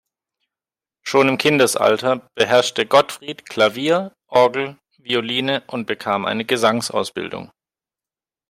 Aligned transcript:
Schon 1.03 1.29
im 1.29 1.37
Kindesalter 1.37 2.27
beherrschte 2.33 2.87
Gottfried 2.87 3.47
Klavier, 3.47 4.15
Orgel, 4.25 4.79
Violine 4.97 5.61
und 5.67 5.85
bekam 5.85 6.25
eine 6.25 6.43
Gesangsausbildung. 6.43 7.51